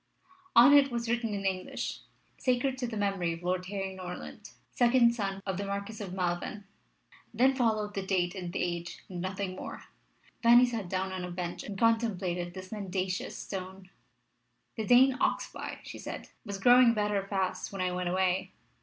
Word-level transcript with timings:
On 0.55 0.73
it 0.73 0.89
was 0.89 1.07
written 1.07 1.31
in 1.35 1.45
English, 1.45 1.99
"Sacred 2.39 2.75
to 2.79 2.87
the 2.87 2.97
Memory 2.97 3.33
of 3.33 3.43
Lord 3.43 3.67
Harry 3.67 3.93
Norland, 3.93 4.49
second 4.71 5.13
son 5.13 5.43
of 5.45 5.57
the 5.57 5.63
Marquis 5.63 6.03
of 6.03 6.09
Malven." 6.11 6.63
Then 7.31 7.53
followed 7.53 7.93
the 7.93 8.01
date 8.01 8.33
and 8.33 8.51
the 8.51 8.63
age, 8.63 9.03
and 9.09 9.21
nothing 9.21 9.55
more. 9.55 9.83
Fanny 10.41 10.65
sat 10.65 10.89
down 10.89 11.11
on 11.11 11.23
a 11.23 11.29
bench 11.29 11.63
and 11.63 11.77
contemplated 11.77 12.55
this 12.55 12.71
mendacious 12.71 13.37
stone. 13.37 13.91
"The 14.75 14.87
Dane 14.87 15.19
Oxbye," 15.19 15.77
she 15.83 15.99
said, 15.99 16.29
"was 16.43 16.57
growing 16.57 16.95
better 16.95 17.21
fast 17.27 17.71
when 17.71 17.81
I 17.83 17.91
went 17.91 18.09
away. 18.09 18.53